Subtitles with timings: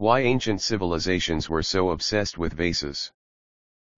[0.00, 3.10] Why ancient civilizations were so obsessed with vases.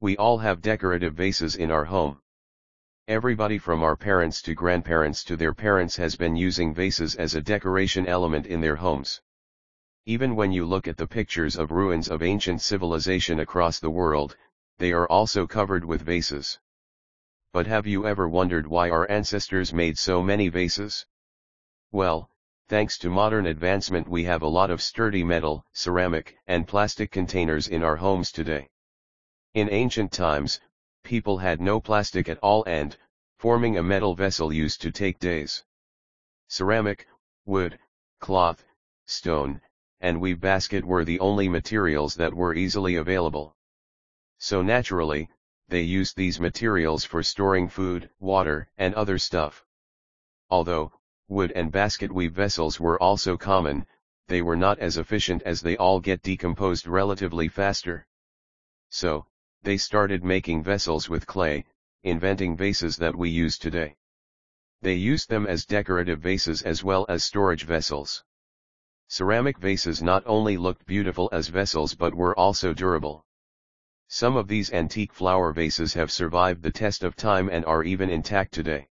[0.00, 2.22] We all have decorative vases in our home.
[3.06, 7.42] Everybody from our parents to grandparents to their parents has been using vases as a
[7.42, 9.20] decoration element in their homes.
[10.06, 14.38] Even when you look at the pictures of ruins of ancient civilization across the world,
[14.78, 16.58] they are also covered with vases.
[17.52, 21.04] But have you ever wondered why our ancestors made so many vases?
[21.92, 22.30] Well,
[22.70, 27.66] thanks to modern advancement we have a lot of sturdy metal, ceramic, and plastic containers
[27.66, 28.68] in our homes today.
[29.54, 30.60] In ancient times,
[31.02, 32.96] people had no plastic at all and,
[33.40, 35.64] forming a metal vessel used to take days.
[36.46, 37.08] Ceramic,
[37.44, 37.76] wood,
[38.20, 38.64] cloth,
[39.04, 39.60] stone,
[40.00, 43.56] and weave basket were the only materials that were easily available.
[44.38, 45.28] So naturally,
[45.66, 49.64] they used these materials for storing food, water, and other stuff.
[50.50, 50.92] Although,
[51.30, 53.86] wood and basket weave vessels were also common,
[54.26, 58.06] they were not as efficient as they all get decomposed relatively faster.
[58.90, 59.26] So,
[59.62, 61.64] they started making vessels with clay,
[62.02, 63.96] inventing vases that we use today.
[64.82, 68.24] They used them as decorative vases as well as storage vessels.
[69.08, 73.24] Ceramic vases not only looked beautiful as vessels but were also durable.
[74.08, 78.10] Some of these antique flower vases have survived the test of time and are even
[78.10, 78.88] intact today.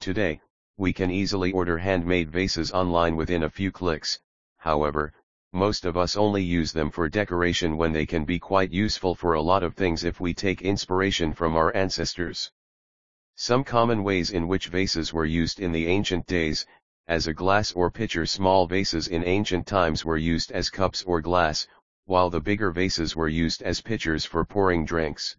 [0.00, 0.40] Today,
[0.78, 4.20] we can easily order handmade vases online within a few clicks,
[4.58, 5.12] however,
[5.52, 9.34] most of us only use them for decoration when they can be quite useful for
[9.34, 12.52] a lot of things if we take inspiration from our ancestors.
[13.34, 16.64] Some common ways in which vases were used in the ancient days,
[17.08, 21.20] as a glass or pitcher small vases in ancient times were used as cups or
[21.20, 21.66] glass,
[22.04, 25.36] while the bigger vases were used as pitchers for pouring drinks.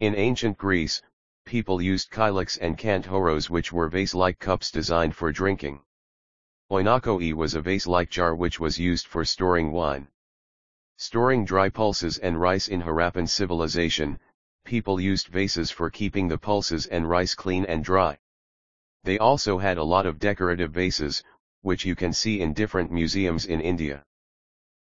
[0.00, 1.00] In ancient Greece,
[1.48, 5.80] people used kylix and kantharos which were vase-like cups designed for drinking.
[6.70, 10.06] Oinochoe was a vase-like jar which was used for storing wine.
[10.98, 14.20] Storing dry pulses and rice in Harappan civilization,
[14.66, 18.18] people used vases for keeping the pulses and rice clean and dry.
[19.04, 21.24] They also had a lot of decorative vases,
[21.62, 24.04] which you can see in different museums in India.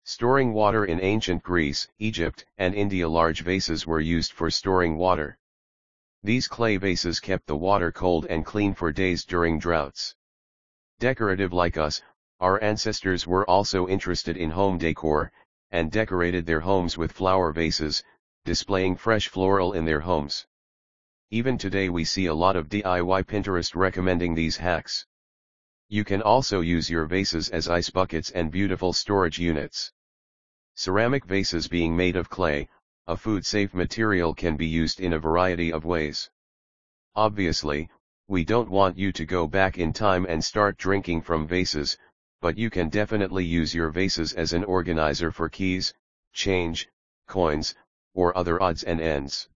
[0.05, 5.37] Storing water in ancient Greece, Egypt, and India large vases were used for storing water.
[6.25, 10.15] These clay vases kept the water cold and clean for days during droughts.
[11.01, 12.01] Decorative like us,
[12.39, 15.33] our ancestors were also interested in home decor,
[15.73, 18.05] and decorated their homes with flower vases,
[18.45, 20.47] displaying fresh floral in their homes.
[21.31, 25.07] Even today we see a lot of DIY Pinterest recommending these hacks.
[25.89, 29.93] You can also use your vases as ice buckets and beautiful storage units.
[30.77, 32.69] Ceramic vases being made of clay,
[33.09, 36.31] a food-safe material can be used in a variety of ways.
[37.15, 37.91] Obviously,
[38.29, 41.99] we don't want you to go back in time and start drinking from vases,
[42.41, 45.93] but you can definitely use your vases as an organizer for keys,
[46.33, 46.89] change,
[47.27, 47.75] coins,
[48.15, 49.49] or other odds and ends.